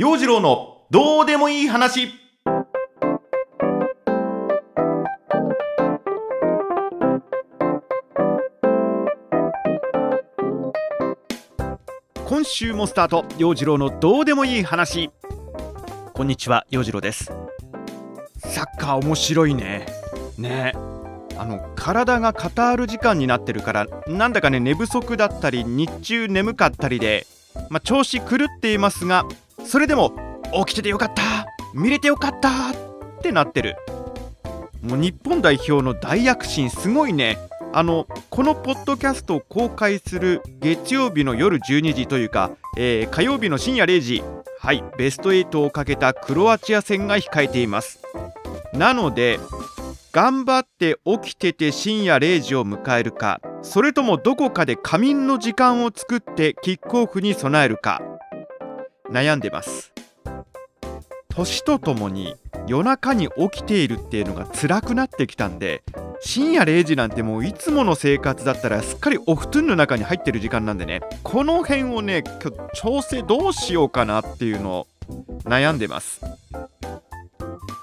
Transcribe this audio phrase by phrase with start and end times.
[0.00, 2.08] 陽次郎のどうでもいい話。
[12.24, 15.10] 今週もスタート陽次郎のどうでもいい話。
[16.14, 17.30] こんにちは陽次郎です。
[18.38, 19.84] サッカー面白いね。
[20.38, 20.72] ね。
[21.36, 27.26] あの体がカタール時間になってるからなんだかね寝不足だったり日中眠かったりで、
[27.68, 29.26] まあ、調子狂っていますが
[29.70, 30.12] それでも
[30.66, 32.74] 起きててよかった見れてよかったっ
[33.22, 33.76] てなってる。
[34.82, 37.38] もう日本代表の大躍進すごいね。
[37.72, 44.24] あのこのポッドキャストを公開する月曜日の夜12時というか、えー、火曜日の深夜0時。
[44.58, 48.00] はいベスト8をかけたクロアチア戦が控えています。
[48.72, 49.38] なので
[50.10, 58.02] 頑張って起きてて深夜0時を迎えるかそれともどこかで仮眠の時間を作ってキックオフに備えるか。
[59.10, 59.92] 悩んでます。
[61.30, 62.34] 年とともに
[62.66, 65.82] 夜中に起きているっていうのが辛くなってきたんで
[66.20, 72.22] 深夜0時なんてもういつもの生活だったらすっかりオフトゥンの中に入ってる時間なんでねこの辺をね
[72.74, 74.86] 調整どうしようかなっていうのを
[75.44, 76.20] 悩んでます。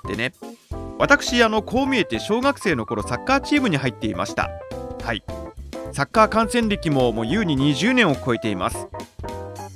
[0.08, 0.34] でね
[1.00, 4.50] 私あのこう見えて小学生の頃サッカーチームに入っていました。
[5.04, 5.24] はい。
[5.94, 8.88] サッカー観戦歴ももう優に20年を超えています。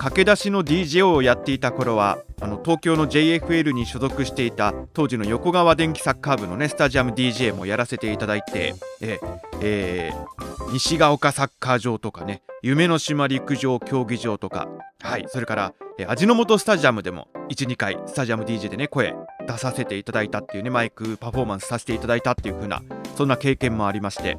[0.01, 9.19] 駆け出しの DJ をやっていた頃はあの東京の JFL に所属していた当時の横川電気サッカー部のねスタジアム DJ もやらせていただいてえ、
[9.61, 14.67] えー、西が丘サッカー場とかね夢の島陸上競技場とか
[15.03, 19.13] はいそれからえ味の素スタジアムでも12回スタジアム DJ でね声
[19.47, 22.81] 出させていただいたっていうねマイクパフォーマンスさせていただいたっていう風な
[23.15, 24.37] そんな経験もありまして。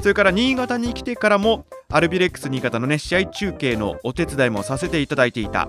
[0.00, 5.68] それから新潟に来てからもアルビレックス新潟のね試合中継のお手伝いもさせていただいていた。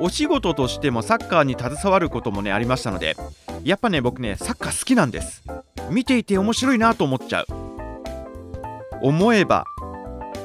[0.00, 3.16] お仕事としてもサッカーに携わることもねありましたので
[3.64, 5.42] やっぱね僕ねサッカー好きなんです。
[5.90, 7.46] 見ていて面白いなと思っちゃう。
[9.02, 9.64] 思えば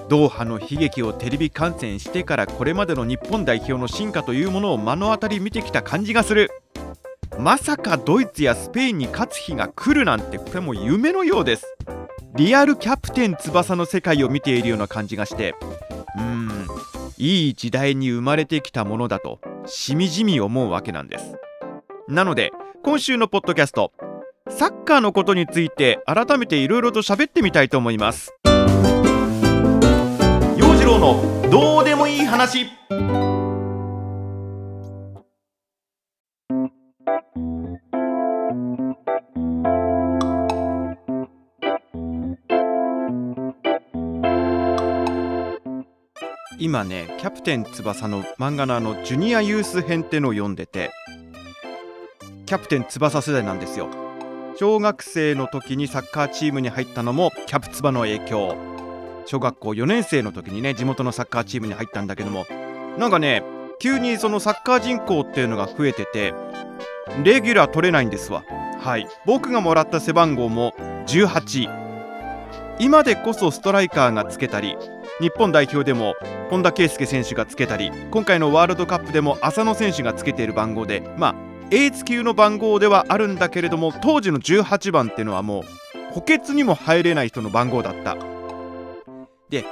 [0.09, 6.49] ドーハの悲劇をテレビ観戦してからこれまでの日本代表の進化というものを目の当たり見てきた感じがする。
[7.38, 11.77] まさかドイツやスペインに勝つ日が来るなんてこれも夢のようです。
[12.35, 15.53] リアルキャプテン翼の世界を見ているような感じがして
[16.17, 16.49] うーん
[17.17, 21.35] いい時代に生まれてきたものだとしみじみ思うわけなんです。
[22.07, 22.51] なので
[22.83, 23.93] 今週のポッドキャスト
[24.49, 28.33] サッカーのことについて改めていろいろと喋ってみたいと思います。
[30.57, 32.66] 陽次郎のどうでもいい話。
[46.73, 50.89] 今ねキャプテン翼の漫画のあのジュニアユース編ってのを読んでて
[52.47, 53.89] キャプテン翼世代なんですよ。
[54.57, 58.56] 小学生の時にサッカーチームに入ったのもキャプツバの影響。
[59.28, 62.47] 小学校4年生の時にね地元のサッカーチームに入ったんだけども
[62.97, 63.44] なんかね
[63.78, 66.34] 急にそのサッカー人口っていうのが増えてて
[67.23, 68.44] レギュラー取れないんですわ。
[68.79, 69.07] はい。
[69.28, 70.73] 僕がもらった背番号も
[71.05, 71.69] 18
[72.79, 74.75] 今でこそストライカーがつけたり
[75.19, 76.16] 日本代表でも
[76.50, 81.35] 本田圭佑選手がつけたり今回のワールドカップでも浅野選手がつけている番号でまあ
[81.72, 85.63] エース級の番号ではあるんだけれども当時の18番っていうのはもう
[86.13, 88.16] 補欠にも入れない人の番号だった。
[89.50, 89.66] で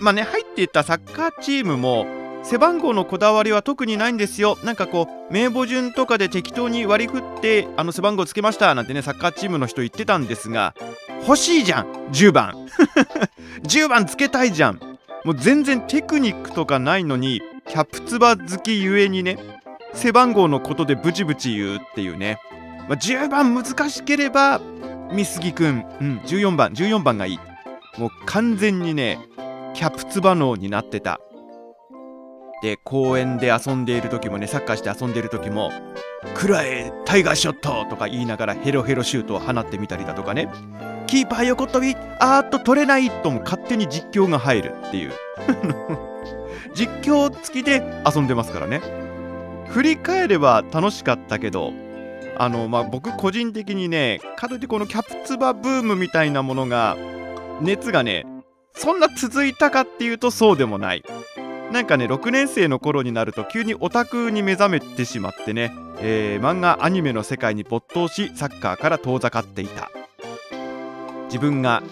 [0.00, 2.06] まあね入っていったサッカーチームも
[2.42, 4.56] 背番号のこだわりは特にないんですよ。
[4.62, 10.74] なんかこう名簿順とかで適当に割り振ってあの背番号つけましたなんてねサッカーチームの人言ってたんですが
[11.22, 12.54] 欲しいじゃん10番。
[13.64, 14.80] 10番つけたいじゃん。
[15.24, 19.38] もう全然テクニックとかないのにキャプツバ好きゆえにね
[19.92, 22.38] 背番号のことでブチブチ言うっていうね、
[22.88, 24.60] まあ、10番難しければ
[25.12, 27.38] 美杉くん、うん、14番14番がいい。
[27.98, 29.18] もう完全にね
[29.74, 31.20] キャプツバ脳になってた。
[32.62, 35.70] で公園で遊んでいる時もねサッカーして遊んでいる時も
[36.34, 40.48] 「くらえタイガーショット!」とか言いながらヘロヘロシュートを放ってみたりだとかね。
[41.06, 45.12] キーパー横跳びあーっと取れないとも勝手に実況が入るっていう。
[46.74, 48.80] 実況付きで遊んでますからね。
[49.68, 51.72] 振り返れば楽しかったけど
[52.38, 56.96] あのまあ僕個人的にねかといってこのキャプツバブームみたいなものが
[57.60, 58.24] 熱がね
[58.74, 61.02] そんな続いたかっていうとそうでもない。
[61.72, 69.90] なんかね6年生の頃になると急にオタクに目覚めてしまってね、えー、漫画アニメの世界に没頭しサッカーから遠ざかっていた。
[71.26, 71.82] 自分が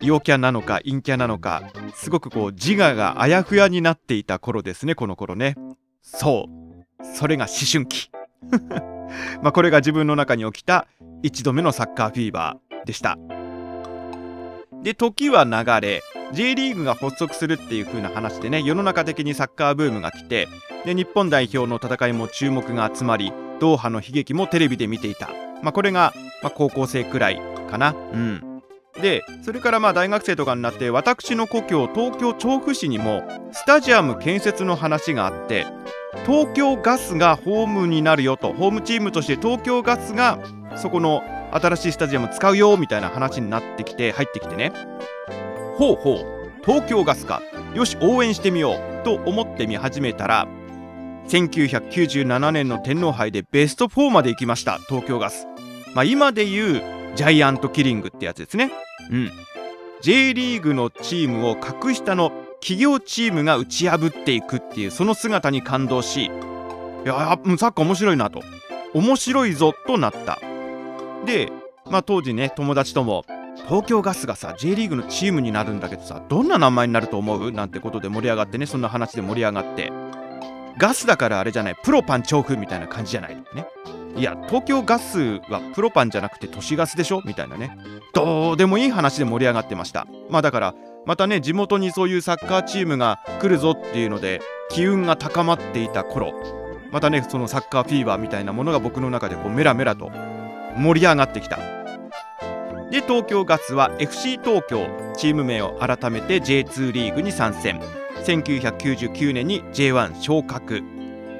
[0.00, 5.56] 陽キャなのか陰キャなのかすごくこう自我があやふやになっていた頃ですねこの頃ね。
[6.02, 7.04] そう。
[7.04, 8.10] それが思春期。
[9.42, 10.86] まあこれが自分の中に起きた
[11.22, 13.18] 1度目のサッカーフィーバーでした。
[14.82, 16.02] で時は流れ
[16.32, 20.48] J リーグが発足するっていう風な話でね世の中的にサッカーブームが来て
[20.84, 25.30] で日本代表の戦いも注目が集まりドーハの悲劇もテレビで見ていた、
[25.62, 27.94] まあ、これが、まあ、高校生くらいかな。
[28.12, 28.47] うん。
[29.00, 33.22] でそれからまあ大学生とかになって私の故郷東京調布市にも
[33.52, 35.66] スタジアム建設の話があって
[36.26, 40.38] 東京ガスがホームになるよとホームチームとして東京ガスが
[40.76, 41.22] そこの
[41.52, 44.72] 新しいスタジアム使うよみたいな話になってきて入ってきてね。
[45.76, 46.60] ほうほう。
[46.64, 47.40] 東京ガスか。
[47.74, 48.88] よし応援してみよう。
[49.04, 50.46] と思ってみ始めたら
[51.28, 55.46] 1997年の天皇杯でベスト4まで行きました東京ガス、
[55.94, 58.70] まあ、今でいうジャイアントキリングってやつですね。
[59.10, 59.30] うん。
[60.00, 66.28] J リーグのチームを格下の企業チームが打ち破っていくっていうその姿に感動しい
[67.04, 68.42] やサッカー面白いなと。
[68.94, 70.38] 面白いぞとなった。
[71.26, 71.50] で、
[71.86, 73.24] まあ、当時ね友達とも
[73.66, 77.50] 東京ガスがさ J リーグのチームになるんだけどさどんな名前になると思う？
[77.52, 79.92] なんてことで盛り上がってねそんな話で盛り上がって。
[80.78, 83.66] ガスだからあれじゃないプロパン調布みたいな感じじゃないね。
[84.18, 87.22] いや東京ガスはプロパンじゃなくて都市ガスでしょ？
[87.24, 87.78] みたいなね。
[88.12, 90.08] どうでもいい話で盛り上がってました。
[90.28, 90.74] まあだから
[91.06, 96.32] またね地元にそういうサッカーチームが来るぞっていうので機運が高まっていた頃。
[96.90, 100.10] またねそのサッカーフィーバーみたいなものが僕の中でこうメラメラと
[100.76, 101.58] 盛り上がってきた。
[102.90, 107.80] で東京ガスは FC 東京チーム名を改めて J2 リーグに参戦。
[108.24, 110.82] 1999年に J1 昇格。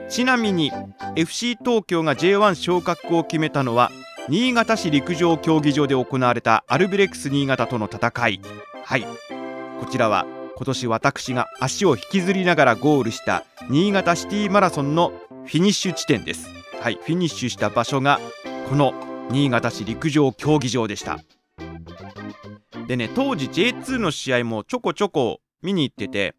[0.09, 0.73] ちなみに
[1.17, 3.91] FC 東京が J1 昇格を決めたのは
[4.29, 8.41] 新潟市陸上競技場で行われたアルビレックス新潟との戦い。
[8.85, 9.07] はい。
[9.81, 10.27] こちらは
[10.57, 15.13] 今年私が足を引きずりながらゴールした新潟シティマラソンの
[15.45, 16.49] フィニッシュ地点です。
[16.81, 16.95] はい。
[16.97, 18.21] フィニッシュした場所が
[18.69, 18.93] この
[19.31, 21.19] 新潟市陸上競技場でした。
[22.87, 26.35] でね当時 J2 の試合もちょこちょこ見に行ってて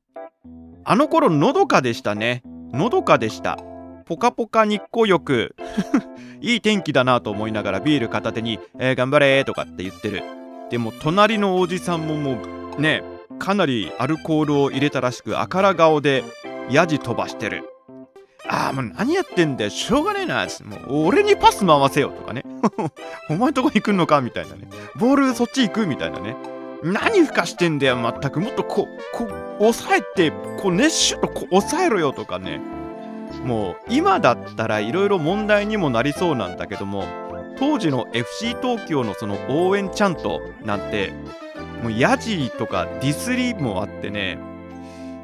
[0.83, 2.43] あの頃のどかでしたね。
[2.73, 3.57] のどかでした。
[4.05, 5.55] ポカポカ日光浴。
[6.41, 10.23] いい天気だなと思いながらビール片手に、えー、頑張れとかって言ってる。
[10.69, 12.37] でも隣のおじさんもも
[12.77, 13.03] うね
[13.39, 16.23] かなりアルコールを入れたらしくあから顔で
[16.69, 17.63] ヤジ飛ばしてる
[18.47, 19.69] ああもう何やってんだよ。
[19.69, 20.47] しょうがねえな。
[20.63, 22.43] もう俺にパス回せよとかね
[23.29, 24.21] お前んとこに来んのか？
[24.21, 25.87] みたいなねボールそっち行く？
[25.87, 26.35] みたいなね
[26.83, 27.97] 何ふかしてんだよ。
[28.21, 28.39] 全く。
[28.39, 32.59] もっとこうこう抑えてこう熱シュとこう抑えろよとかね。
[33.43, 37.05] もう今だったらいろいろ問題にもなりそうなんだけども
[37.59, 41.13] 当時の FC 東京のその応援チャントなんて
[41.83, 44.39] もうヤジとかディスリーもあってね、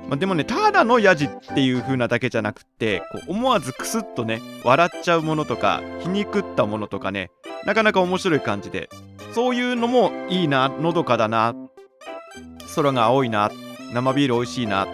[0.08, 7.32] まあ、でもねただのヤジっていう風なだけじゃなくってこう思わずクスッとね笑っちゃうものとか皮肉ったものとかね
[7.66, 8.88] なかなか面白い感じで。
[9.36, 11.54] そういうのもいいなのどかだな。
[12.74, 13.48] 空が青いな。
[13.48, 13.52] っ
[13.96, 14.88] 生ビール美味しいな。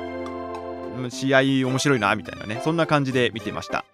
[1.10, 2.62] 試合面白いなみたいなね。
[2.64, 3.86] そんな感じで見てました、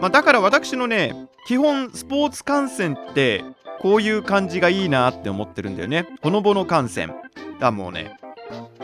[0.00, 3.44] まあ、だから私のね基本スポーツ観戦って
[3.80, 6.06] こういう感じがいいなって思ってるんだよね。
[6.22, 7.14] ほのぼの観戦。
[7.58, 8.16] だもうね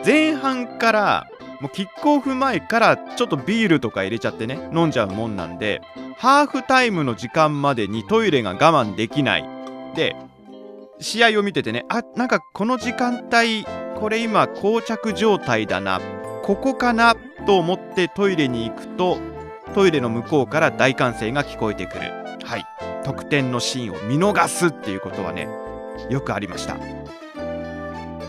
[0.05, 1.27] 前半から
[1.63, 5.81] もうキックオフ前からちょっとビールとか入れちゃってね飲んじゃうもんなんで
[6.19, 9.49] ハーフタイムの時間までにトイレが我慢できない。
[9.95, 10.15] で
[11.01, 13.65] 試合を見ててねあなんかこの時間帯
[13.99, 16.01] これ今膠着状態だな
[16.43, 19.19] ここかなと思ってトイレに行くと
[19.75, 22.13] トイレの向こうから大歓声が聞こえてくる。
[22.45, 22.65] はい。
[23.05, 25.49] 得点のシーンを見逃すっていうことはね
[26.11, 26.77] よくありました。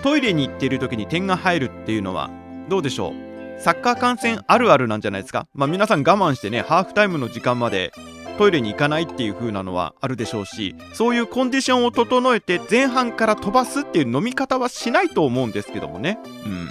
[0.04, 2.30] トイレに行っている時に点が入るっていうのは
[2.70, 3.62] どうでしょう？
[3.62, 5.48] サッカー観戦あるあるなんじゃないですか？
[5.54, 7.92] まあ皆さん我慢してねハーフタイムの時間まで
[8.38, 16.20] トイレに行かないっていう風なのはあるでしょうしそういうコンディションを整えて前半から飛ばすっていう飲み方はしないと思うんですけどもね。
[16.46, 16.70] うん。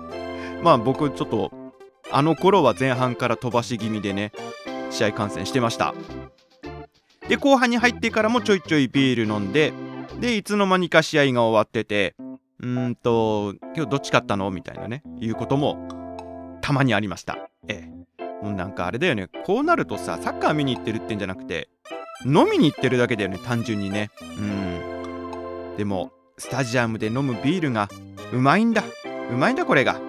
[0.62, 1.50] まあ僕ちょっと
[2.10, 4.32] あの頃は前半から飛ばし気味でね
[4.90, 5.94] 試合観戦してました。
[7.28, 9.72] で後半に入ってからもちょいちょいビール飲んで
[10.18, 12.16] でいつの間にか試合が終わってて
[12.60, 14.50] うんと今日どっち勝ったの？
[14.50, 17.36] みたいなねいうこともたまにありました。
[17.68, 17.97] ええ。
[18.42, 19.28] もうなんかあれだよね。
[19.44, 21.68] こうなるとさサッカー見に行ってるってんじゃなくて
[22.24, 24.10] 飲みに行ってるだけだよね単純にね。
[24.20, 25.76] うん。
[25.76, 27.88] でもスタジアムで飲むビールが
[28.32, 28.84] うまいんだ。
[29.30, 30.00] うまいんだこれが。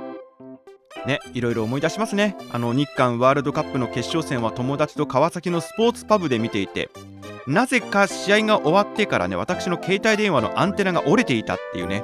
[1.06, 2.36] ねいろいろ思い出しますね。
[2.52, 6.90] あの日韓ワールドカップの決勝戦は友達と川崎のスポーツパブで見ていて
[7.48, 12.04] なぜか試合が終わってからね私の携帯電話のアンテナが折れていたっていうね。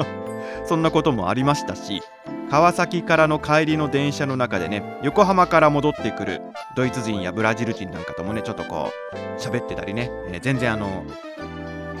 [0.64, 2.02] そんなこともありましたし。
[2.50, 6.42] 川崎からの帰りの電車の中でね横浜から戻ってくる
[6.74, 11.04] ドイツ人やブラジル人なんかともねちょっとこう喋ってたりね、えー、全然あの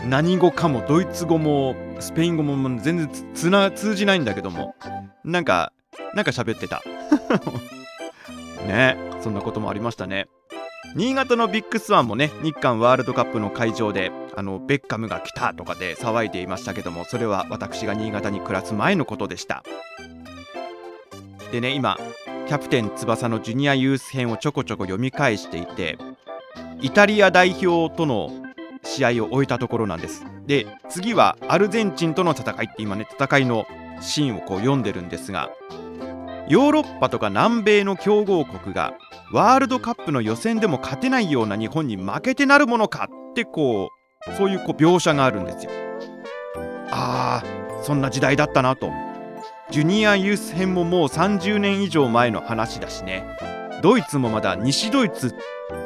[0.08, 4.74] 何語かもドイツ語もスペイン語も全然つな通じないんだけども
[5.24, 5.72] なんか
[6.14, 6.82] なんか喋ってた。
[8.66, 10.26] ねそんなこともありましたね。
[10.96, 19.62] 新潟のビッグスワンもね日韓ワールドカップの会場であのベッカムが来たとかで騒いでいましたけどもそれは私が新潟に暮らす前のことでした。
[21.50, 21.98] でね今
[22.46, 25.98] キャプテン翼のジュニアユース編をちょこちょこ読み返していて
[26.80, 28.30] イタリア代表との
[28.82, 33.66] 試合を終えたところなんですで次はアルゼンチンとの戦いって今ね戦いの
[34.00, 35.50] シーンをこう読んでるんですが
[36.48, 38.94] ヨーロッパとか南米の強豪国が
[39.32, 43.90] ワールドカップの予選でも勝てないような日本に負けてなるものかってこ
[44.28, 45.70] うそういうこう描写があるんですよ。
[46.90, 48.90] あーそんな時代だったなと。
[49.70, 53.24] ジュニアユース編ももう30年以上前の話だしね。
[53.82, 55.32] ドイツもまだ西ドイツ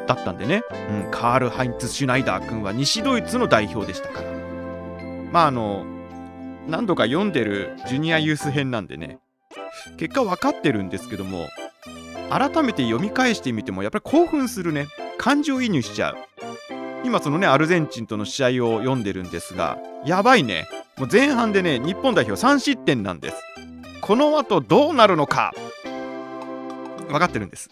[0.07, 4.31] だったんでね、うん、カール・ハインツ・シュナイダー君は西ドイツの代表でしたから。
[5.31, 5.85] まああの
[6.67, 9.19] 何度か読んでるジュニアユース編なんでね。
[9.97, 11.47] 結果分かってるんですけども
[12.29, 14.87] 改めて読み返してみてもやっぱり興奮するね。
[15.19, 16.17] 感情移入しちゃう。
[17.03, 19.77] 今そのねアルゼンチンとの試合を読んでるんですが
[20.07, 20.67] やばいね。
[20.97, 23.44] もう前半でね日本代表3失点なんです。
[24.05, 25.51] この後どうなるのか。
[27.07, 27.71] 分かってるんです。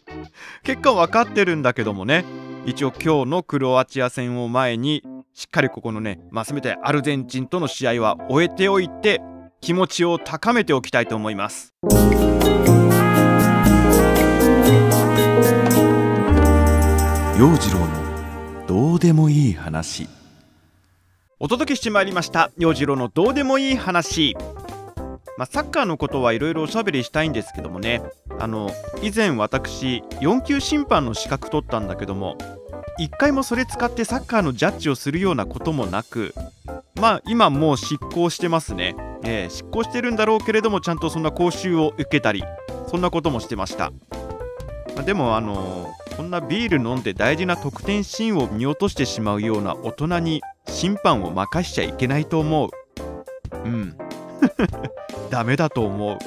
[0.64, 2.26] 結果分かってるんだけどもね
[2.66, 5.02] 一応今日のクロアチア戦を前に
[5.32, 9.22] しっかりここのね、まあ、全てアルゼンチンとの試合は終えておいて
[9.62, 11.72] 気持ちを高めておきたいと思います。
[17.38, 20.06] 陽次郎のどうでもいい話。
[21.40, 22.50] お届けしてまいりました。
[22.58, 24.36] 陽次郎のどうでもいい話
[25.38, 28.02] まあ、サッカーのことはいろいろおしゃべりしたいんですけどもね。
[28.38, 28.70] あの
[29.02, 32.36] 以前私4級審判の資格取ったんだけども
[32.98, 36.34] 一回もそれ使ってサッカーのジャッジをするようなこともなく
[36.96, 42.42] まあ今もう執行してますね、えー、執行してるんだろうけれどもちゃんとそんな講習を受けたり
[42.88, 43.92] そんなこともしてました、
[44.96, 52.70] まあ、でもあのー、こんなビール飲んで大事な得点シーンを見落としてしまうような大人に審判を任しちゃいけないと思う。
[53.64, 53.96] うん。
[55.30, 56.18] ダメだと思う。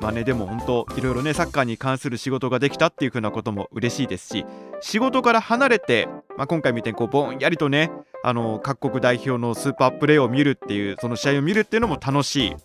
[0.00, 4.46] まあねでも本当いろいろねサッカーに関する仕事ができたっていう風なことも嬉しいですし
[4.80, 7.90] 仕事から離れて、まあ、今回みたいにこうぼんやりとね
[8.22, 12.56] あの各国代表のスーパープレーを見るっていうその試合を見るっていうのも楽しい。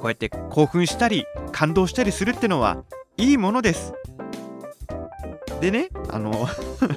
[0.00, 2.78] こうやって興奮したり感動したりするってのは
[3.18, 3.92] いいものです。
[5.60, 6.48] でねあの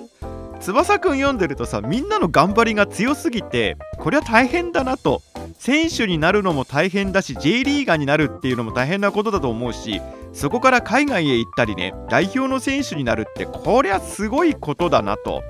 [0.61, 5.21] 翼くん読んでるとさみんなの頑張りが強すぎてこれは大変だなと
[5.63, 10.01] 選手になるのも大変だし J リーガーになるっていうのも大変なことだと思うし
[10.33, 15.41] そこから海外へ行ったりね代表の選手になるってこりゃすごいことだなと。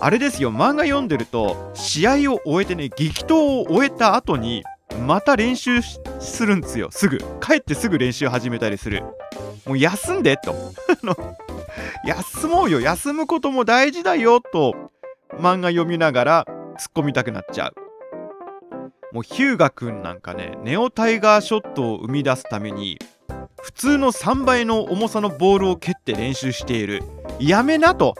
[0.00, 4.62] あれですよ漫画読んでると試合を終えてね激闘を終えた後に
[5.04, 7.18] また練習するんですよすぐ。
[7.40, 9.02] 帰ってすぐ練習始めたりする。
[9.66, 10.54] もう休んでと。
[12.06, 12.80] 休もうよ。
[12.80, 14.92] 休むことも大事だよと
[15.32, 16.44] 漫画読みながら
[16.78, 17.87] 突っ込みたくなっちゃう。
[19.12, 22.98] もうヒューガ君なんかねネオタイガーショットを生み出すために
[23.62, 27.02] 普通の3倍の重さのボールを蹴って練習している。
[27.38, 28.14] やめなと。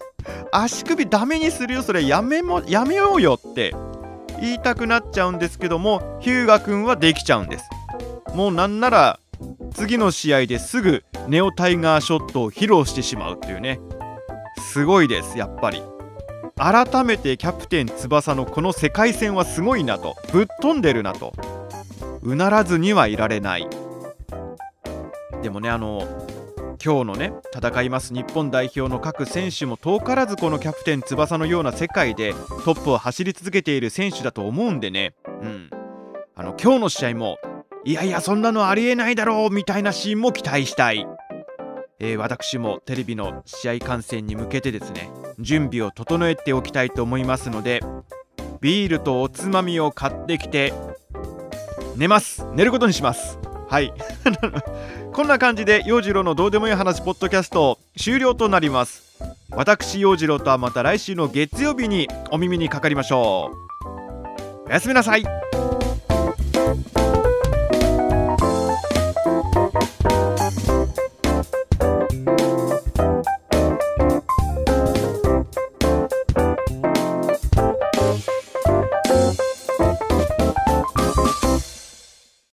[0.52, 1.82] 足首ダメにするよ。
[1.82, 3.74] それやめもやめようよって。
[4.40, 7.68] 言いたくなっちゃうんですけどもヒューガ君はできちゃうんです。
[8.34, 9.18] もうなんなら
[9.74, 13.80] 次の試合ですぐネオタイガーショットを披露してしまうっていうね。
[14.72, 15.82] すごいですやっぱり。
[16.58, 21.34] 改めてキャプテン翼のこの世界戦はすごいなとぶっ飛んでるなと。
[22.22, 23.68] うならずにはいられない。
[25.42, 26.00] でもねあの
[26.82, 32.32] 今日のね戦います日本代表の各選手も遠からずこのキャプテン翼のような世界で
[32.64, 35.14] トップを走り続けている選手だと思うんでね。
[35.42, 35.70] うん。
[36.34, 37.36] あの今日の試合も
[37.84, 41.06] いやいやそんなのありえないだろうみたいなシーンも期待したい
[41.98, 47.82] えー、私もテレビの試合観戦に向けてですね準備を整えておきたいと思いますので
[48.60, 50.72] ビールとおつまみを買ってきて
[51.96, 52.44] 寝ます。
[52.52, 53.38] 寝ることにします。
[53.68, 53.92] はい。
[55.12, 59.02] こんな感じで陽次郎のどうでもいい話ポッドキャスト終了となります。
[59.50, 63.50] 私陽次郎とはまた来週の月曜日にお耳にかかりましょ
[64.66, 64.68] う。
[64.68, 65.24] おやすみなさい。